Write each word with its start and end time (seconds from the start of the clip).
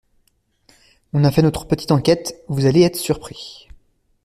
On 1.13 1.23
a 1.23 1.29
fait 1.29 1.43
notre 1.43 1.65
petite 1.67 1.91
enquête, 1.91 2.43
vous 2.47 2.65
allez 2.65 2.81
être 2.81 2.95
surpris. 2.95 3.67